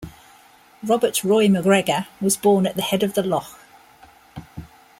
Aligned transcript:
Robert 0.81 1.23
Roy 1.23 1.47
MacGregor 1.47 2.07
was 2.19 2.35
born 2.35 2.65
at 2.65 2.75
the 2.75 2.81
head 2.81 3.03
of 3.03 3.13
the 3.13 3.21
loch. 3.21 3.59